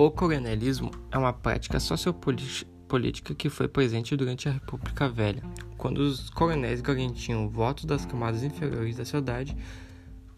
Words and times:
O 0.00 0.12
coronelismo 0.12 0.92
é 1.10 1.18
uma 1.18 1.32
prática 1.32 1.80
sociopolítica 1.80 3.34
que 3.34 3.50
foi 3.50 3.66
presente 3.66 4.16
durante 4.16 4.48
a 4.48 4.52
República 4.52 5.08
Velha, 5.08 5.42
quando 5.76 5.98
os 5.98 6.30
coronéis 6.30 6.80
garantiam 6.80 7.48
votos 7.48 7.84
das 7.84 8.06
camadas 8.06 8.44
inferiores 8.44 8.96
da 8.96 9.04
sociedade, 9.04 9.56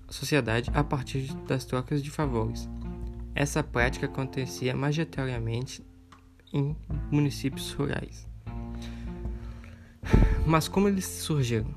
sociedade 0.08 0.70
a 0.72 0.82
partir 0.82 1.34
das 1.46 1.66
trocas 1.66 2.02
de 2.02 2.10
favores. 2.10 2.66
Essa 3.34 3.62
prática 3.62 4.06
acontecia 4.06 4.74
majoritariamente 4.74 5.84
em 6.54 6.74
municípios 7.10 7.70
rurais. 7.72 8.26
Mas 10.46 10.68
como 10.68 10.88
eles 10.88 11.04
surgiram? 11.04 11.74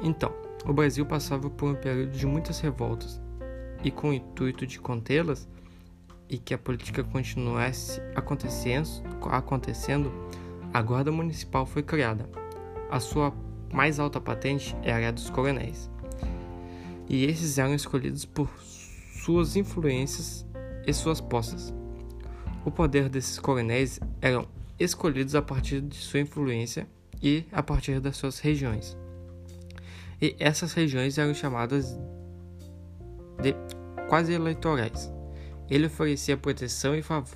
Então, 0.00 0.32
o 0.64 0.72
Brasil 0.72 1.04
passava 1.04 1.50
por 1.50 1.70
um 1.70 1.74
período 1.74 2.16
de 2.16 2.24
muitas 2.24 2.60
revoltas, 2.60 3.20
e 3.82 3.90
com 3.90 4.10
o 4.10 4.14
intuito 4.14 4.64
de 4.64 4.78
contê-las 4.78 5.48
e 6.30 6.38
que 6.38 6.54
a 6.54 6.58
política 6.58 7.02
continuasse 7.02 8.00
acontecendo, 8.14 8.88
acontecendo, 9.28 10.12
a 10.72 10.80
Guarda 10.80 11.10
Municipal 11.10 11.66
foi 11.66 11.82
criada. 11.82 12.30
A 12.88 13.00
sua 13.00 13.34
mais 13.72 13.98
alta 13.98 14.20
patente 14.20 14.76
era 14.82 15.08
a 15.08 15.10
dos 15.10 15.28
coronéis. 15.28 15.90
E 17.08 17.24
esses 17.24 17.58
eram 17.58 17.74
escolhidos 17.74 18.24
por 18.24 18.48
suas 19.24 19.56
influências 19.56 20.46
e 20.86 20.92
suas 20.94 21.20
posses. 21.20 21.74
O 22.64 22.70
poder 22.70 23.08
desses 23.08 23.40
coronéis 23.40 23.98
eram 24.22 24.46
escolhidos 24.78 25.34
a 25.34 25.42
partir 25.42 25.80
de 25.80 25.96
sua 25.96 26.20
influência 26.20 26.86
e 27.20 27.44
a 27.50 27.62
partir 27.62 27.98
das 27.98 28.16
suas 28.16 28.38
regiões. 28.38 28.96
E 30.22 30.36
essas 30.38 30.72
regiões 30.74 31.18
eram 31.18 31.34
chamadas 31.34 31.98
de 33.42 33.54
quase 34.08 34.32
eleitorais. 34.32 35.10
Ele 35.70 35.86
oferecia 35.86 36.36
proteção 36.36 36.94
e 36.94 37.02
fav 37.02 37.26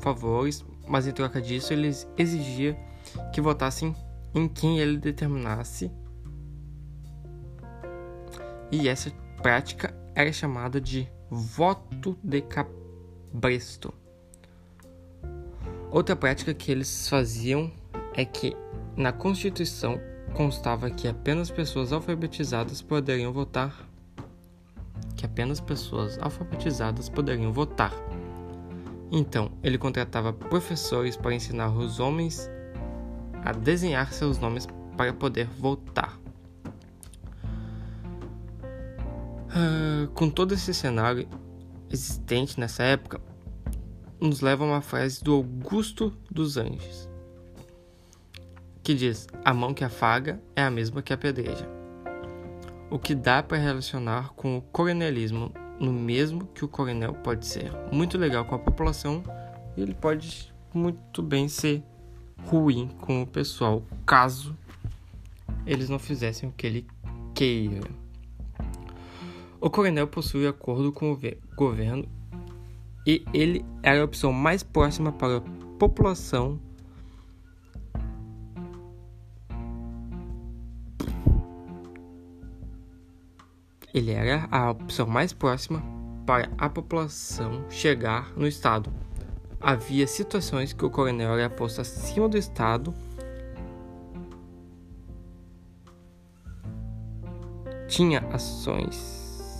favores, 0.00 0.64
mas 0.86 1.06
em 1.06 1.12
troca 1.12 1.40
disso 1.40 1.72
ele 1.72 1.90
exigia 2.16 2.76
que 3.32 3.40
votassem 3.40 3.94
em 4.34 4.48
quem 4.48 4.78
ele 4.78 4.96
determinasse. 4.96 5.90
E 8.70 8.88
essa 8.88 9.10
prática 9.42 9.94
era 10.14 10.32
chamada 10.32 10.80
de 10.80 11.08
voto 11.30 12.18
de 12.22 12.42
cabresto. 12.42 13.92
Outra 15.90 16.14
prática 16.14 16.52
que 16.52 16.70
eles 16.70 17.08
faziam 17.08 17.70
é 18.14 18.24
que 18.24 18.54
na 18.96 19.12
Constituição 19.12 19.98
constava 20.34 20.90
que 20.90 21.08
apenas 21.08 21.50
pessoas 21.50 21.92
alfabetizadas 21.92 22.82
poderiam 22.82 23.32
votar 23.32 23.88
que 25.16 25.26
apenas 25.26 25.60
pessoas 25.60 26.18
alfabetizadas 26.20 27.08
poderiam 27.08 27.52
votar. 27.52 27.92
Então, 29.10 29.50
ele 29.62 29.76
contratava 29.76 30.32
professores 30.32 31.16
para 31.16 31.34
ensinar 31.34 31.70
os 31.70 31.98
homens 31.98 32.48
a 33.44 33.52
desenhar 33.52 34.12
seus 34.12 34.38
nomes 34.38 34.68
para 34.96 35.12
poder 35.12 35.46
votar. 35.46 36.18
Uh, 39.48 40.08
com 40.14 40.28
todo 40.28 40.52
esse 40.52 40.72
cenário 40.74 41.26
existente 41.90 42.60
nessa 42.60 42.82
época, 42.82 43.20
nos 44.20 44.40
leva 44.40 44.64
a 44.64 44.68
uma 44.68 44.80
frase 44.82 45.22
do 45.22 45.34
Augusto 45.34 46.12
dos 46.30 46.56
Anjos, 46.56 47.08
que 48.82 48.94
diz: 48.94 49.26
A 49.44 49.54
mão 49.54 49.72
que 49.72 49.84
afaga 49.84 50.40
é 50.54 50.62
a 50.62 50.70
mesma 50.70 51.00
que 51.00 51.12
apedreja 51.12 51.77
o 52.90 52.98
que 52.98 53.14
dá 53.14 53.42
para 53.42 53.58
relacionar 53.58 54.32
com 54.34 54.58
o 54.58 54.62
coronelismo, 54.62 55.52
no 55.78 55.92
mesmo 55.92 56.46
que 56.46 56.64
o 56.64 56.68
coronel 56.68 57.14
pode 57.14 57.46
ser 57.46 57.70
muito 57.92 58.16
legal 58.16 58.44
com 58.44 58.54
a 58.54 58.58
população, 58.58 59.22
ele 59.76 59.94
pode 59.94 60.52
muito 60.72 61.22
bem 61.22 61.48
ser 61.48 61.82
ruim 62.44 62.88
com 63.00 63.22
o 63.22 63.26
pessoal, 63.26 63.82
caso 64.06 64.56
eles 65.66 65.88
não 65.88 65.98
fizessem 65.98 66.48
o 66.48 66.52
que 66.52 66.66
ele 66.66 66.86
queira. 67.34 67.88
O 69.60 69.68
coronel 69.68 70.06
possui 70.06 70.46
acordo 70.46 70.92
com 70.92 71.12
o 71.12 71.18
governo 71.56 72.08
e 73.06 73.24
ele 73.34 73.64
era 73.82 74.00
a 74.00 74.04
opção 74.04 74.32
mais 74.32 74.62
próxima 74.62 75.12
para 75.12 75.38
a 75.38 75.42
população 75.78 76.60
Ele 83.92 84.12
era 84.12 84.46
a 84.50 84.70
opção 84.70 85.06
mais 85.06 85.32
próxima 85.32 85.82
para 86.26 86.50
a 86.58 86.68
população 86.68 87.64
chegar 87.70 88.32
no 88.36 88.46
Estado. 88.46 88.92
Havia 89.60 90.06
situações 90.06 90.72
que 90.72 90.84
o 90.84 90.90
coronel 90.90 91.38
era 91.38 91.50
posto 91.50 91.80
acima 91.80 92.28
do 92.28 92.36
Estado 92.36 92.94
tinha 97.88 98.20
ações 98.30 99.58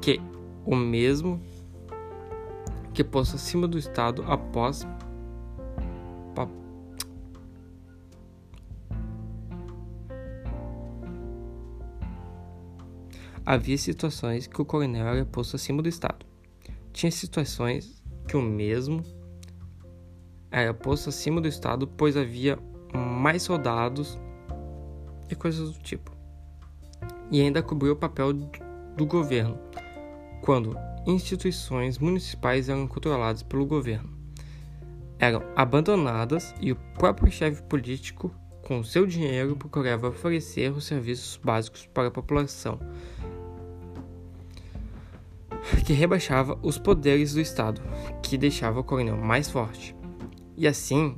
que 0.00 0.20
o 0.64 0.74
mesmo 0.74 1.42
que 2.94 3.04
posto 3.04 3.34
acima 3.34 3.68
do 3.68 3.76
Estado 3.76 4.24
após 4.26 4.86
Havia 13.48 13.78
situações 13.78 14.48
que 14.48 14.60
o 14.60 14.64
coronel 14.64 15.06
era 15.06 15.24
posto 15.24 15.54
acima 15.54 15.80
do 15.80 15.88
Estado. 15.88 16.26
Tinha 16.92 17.12
situações 17.12 18.02
que 18.26 18.36
o 18.36 18.42
mesmo 18.42 19.04
era 20.50 20.74
posto 20.74 21.10
acima 21.10 21.40
do 21.40 21.46
Estado, 21.46 21.86
pois 21.86 22.16
havia 22.16 22.58
mais 22.92 23.44
soldados 23.44 24.18
e 25.30 25.36
coisas 25.36 25.70
do 25.70 25.78
tipo. 25.78 26.10
E 27.30 27.40
ainda 27.40 27.62
cobriu 27.62 27.92
o 27.92 27.96
papel 27.96 28.32
do 28.32 29.06
governo, 29.06 29.56
quando 30.42 30.76
instituições 31.06 31.98
municipais 31.98 32.68
eram 32.68 32.88
controladas 32.88 33.44
pelo 33.44 33.64
governo. 33.64 34.10
Eram 35.20 35.42
abandonadas 35.54 36.52
e 36.60 36.72
o 36.72 36.76
próprio 36.98 37.30
chefe 37.30 37.62
político, 37.62 38.34
com 38.64 38.82
seu 38.82 39.06
dinheiro, 39.06 39.54
procurava 39.54 40.08
oferecer 40.08 40.72
os 40.72 40.84
serviços 40.84 41.36
básicos 41.36 41.86
para 41.86 42.08
a 42.08 42.10
população, 42.10 42.80
que 45.84 45.92
rebaixava 45.92 46.58
os 46.62 46.78
poderes 46.78 47.34
do 47.34 47.40
Estado, 47.40 47.82
que 48.22 48.36
deixava 48.36 48.80
o 48.80 48.84
coronel 48.84 49.16
mais 49.16 49.50
forte. 49.50 49.96
E 50.56 50.66
assim, 50.66 51.16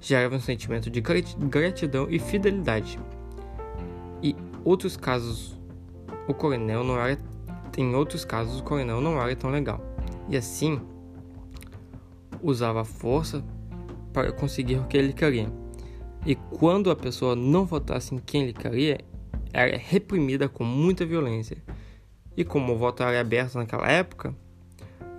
gerava 0.00 0.36
um 0.36 0.40
sentimento 0.40 0.90
de 0.90 1.00
gratidão 1.00 2.06
e 2.10 2.18
fidelidade. 2.18 2.98
E 4.22 4.34
outros 4.64 4.96
casos, 4.96 5.60
o 6.26 6.34
coronel 6.34 6.82
não 6.82 6.98
era 6.98 7.18
em 7.76 7.94
outros 7.94 8.24
casos 8.24 8.60
o 8.60 8.62
coronel 8.62 9.00
não 9.00 9.20
era 9.20 9.36
tão 9.36 9.50
legal. 9.50 9.80
E 10.28 10.36
assim, 10.36 10.80
usava 12.42 12.80
a 12.80 12.84
força 12.84 13.44
para 14.12 14.32
conseguir 14.32 14.76
o 14.76 14.86
que 14.86 14.96
ele 14.96 15.12
queria. 15.12 15.52
E 16.24 16.34
quando 16.34 16.90
a 16.90 16.96
pessoa 16.96 17.36
não 17.36 17.66
votasse 17.66 18.14
em 18.14 18.18
quem 18.18 18.44
ele 18.44 18.52
queria, 18.52 18.98
era 19.52 19.76
reprimida 19.76 20.48
com 20.48 20.64
muita 20.64 21.04
violência. 21.04 21.58
E 22.36 22.44
como 22.44 22.74
o 22.74 22.76
voto 22.76 23.02
era 23.02 23.20
aberto 23.20 23.54
naquela 23.56 23.90
época, 23.90 24.34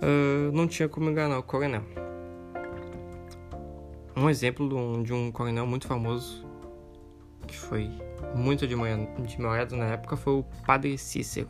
uh, 0.02 0.52
não 0.52 0.68
tinha 0.68 0.88
como 0.88 1.10
enganar 1.10 1.38
o 1.38 1.42
coronel. 1.42 1.82
Um 4.16 4.28
exemplo 4.28 4.68
de 4.68 4.74
um, 4.74 5.02
de 5.02 5.12
um 5.12 5.30
coronel 5.30 5.66
muito 5.66 5.86
famoso, 5.86 6.46
que 7.46 7.56
foi 7.56 7.90
muito 8.34 8.64
admirado 8.64 9.76
na 9.76 9.86
época, 9.86 10.16
foi 10.16 10.34
o 10.34 10.44
Padre 10.66 10.96
Cícero. 10.98 11.48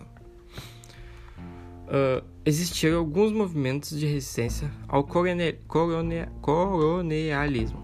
Uh, 1.89 2.23
existiram 2.45 2.99
alguns 2.99 3.33
movimentos 3.33 3.99
de 3.99 4.07
resistência 4.07 4.71
ao 4.87 5.05
corone, 5.05 5.55
corone, 5.67 6.27
coronealismo, 6.43 7.83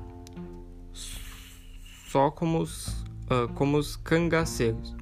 só 2.08 2.30
como 2.30 2.58
os, 2.60 2.88
uh, 3.30 3.48
como 3.54 3.78
os 3.78 3.96
cangaceiros. 3.96 4.94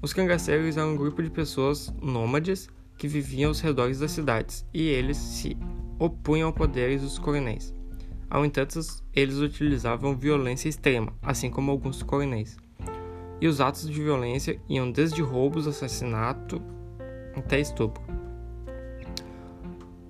Os 0.00 0.12
cangaceiros 0.12 0.76
eram 0.76 0.92
um 0.92 0.96
grupo 0.96 1.20
de 1.22 1.30
pessoas 1.30 1.92
nômades 2.00 2.68
que 2.96 3.08
viviam 3.08 3.48
aos 3.48 3.60
redores 3.60 3.98
das 3.98 4.12
cidades 4.12 4.64
e 4.72 4.82
eles 4.82 5.16
se 5.16 5.56
opunham 5.98 6.48
ao 6.48 6.52
poderes 6.52 7.02
dos 7.02 7.18
coronéis. 7.18 7.74
Ao 8.30 8.44
entanto, 8.44 8.78
eles 9.12 9.38
utilizavam 9.38 10.16
violência 10.16 10.68
extrema, 10.68 11.12
assim 11.20 11.50
como 11.50 11.72
alguns 11.72 12.02
coronéis. 12.02 12.56
E 13.40 13.48
os 13.48 13.60
atos 13.60 13.88
de 13.88 14.00
violência 14.00 14.60
iam 14.68 14.90
desde 14.90 15.20
roubos, 15.20 15.66
assassinato 15.66 16.62
até 17.34 17.58
estupro. 17.58 18.02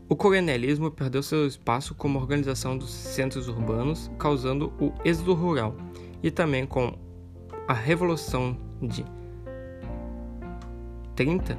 O 0.06 0.16
coronelismo 0.16 0.90
perdeu 0.90 1.22
seu 1.22 1.46
espaço 1.46 1.94
como 1.94 2.18
organização 2.18 2.76
dos 2.76 2.90
centros 2.90 3.48
urbanos, 3.48 4.10
causando 4.18 4.72
o 4.80 4.92
êxodo 5.04 5.32
rural, 5.32 5.76
e 6.22 6.30
também 6.30 6.66
com 6.66 6.98
a 7.66 7.74
Revolução 7.74 8.58
de 8.82 9.04
30, 11.18 11.58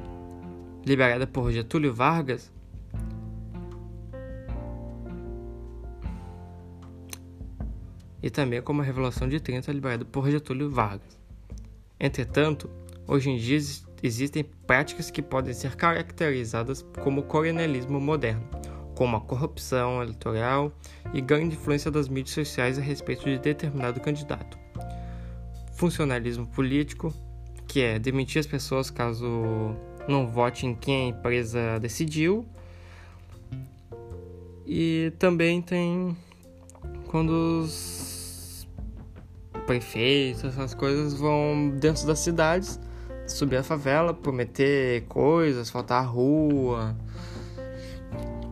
liberada 0.86 1.26
por 1.26 1.52
Getúlio 1.52 1.92
Vargas, 1.92 2.50
e 8.22 8.30
também 8.30 8.60
é 8.60 8.62
como 8.62 8.80
a 8.80 8.84
Revolução 8.86 9.28
de 9.28 9.38
30, 9.38 9.70
liberada 9.70 10.02
por 10.06 10.30
Getúlio 10.30 10.70
Vargas. 10.70 11.20
Entretanto, 12.00 12.70
hoje 13.06 13.28
em 13.28 13.36
dia 13.36 13.58
existem 14.02 14.44
práticas 14.66 15.10
que 15.10 15.20
podem 15.20 15.52
ser 15.52 15.76
caracterizadas 15.76 16.80
como 17.04 17.24
coronelismo 17.24 18.00
moderno, 18.00 18.48
como 18.96 19.18
a 19.18 19.20
corrupção 19.20 20.02
eleitoral 20.02 20.72
e 21.12 21.20
grande 21.20 21.54
influência 21.54 21.90
das 21.90 22.08
mídias 22.08 22.30
sociais 22.30 22.78
a 22.78 22.80
respeito 22.80 23.26
de 23.26 23.38
determinado 23.38 24.00
candidato, 24.00 24.58
funcionalismo 25.74 26.46
político, 26.46 27.12
que 27.70 27.80
é 27.80 28.00
demitir 28.00 28.40
as 28.40 28.46
pessoas 28.46 28.90
caso 28.90 29.76
não 30.08 30.26
vote 30.26 30.66
em 30.66 30.74
quem 30.74 31.06
a 31.06 31.08
empresa 31.16 31.78
decidiu. 31.78 32.44
E 34.66 35.12
também 35.20 35.62
tem 35.62 36.16
quando 37.06 37.30
os 37.30 38.66
prefeitos, 39.66 40.42
essas 40.42 40.74
coisas 40.74 41.14
vão 41.14 41.70
dentro 41.78 42.06
das 42.08 42.18
cidades 42.18 42.80
subir 43.28 43.58
a 43.58 43.62
favela, 43.62 44.12
prometer 44.12 45.04
coisas, 45.06 45.70
faltar 45.70 46.02
a 46.02 46.06
rua, 46.06 46.96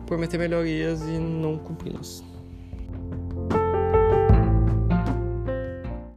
prometer 0.05 0.37
melhorias 0.37 1.01
e 1.01 1.17
não 1.19 1.57
cumpri-las. 1.57 2.23